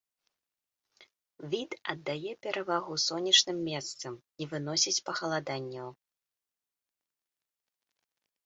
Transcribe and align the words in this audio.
Від 1.51 1.75
аддае 1.93 2.31
перавагу 2.45 2.93
сонечным 3.07 3.57
месцам, 3.69 4.13
не 4.41 4.45
выносіць 4.55 4.97
пахаладанняў. 5.11 5.95